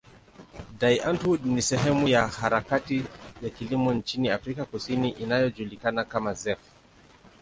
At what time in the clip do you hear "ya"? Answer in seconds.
2.07-2.27, 3.41-3.49